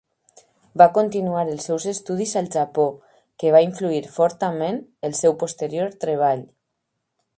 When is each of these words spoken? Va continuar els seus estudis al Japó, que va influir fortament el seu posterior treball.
Va 0.81 0.85
continuar 0.93 1.43
els 1.55 1.67
seus 1.69 1.85
estudis 1.91 2.33
al 2.41 2.49
Japó, 2.55 2.85
que 3.43 3.53
va 3.57 3.61
influir 3.67 4.01
fortament 4.17 4.81
el 5.11 5.15
seu 5.21 5.37
posterior 5.45 5.95
treball. 6.07 6.43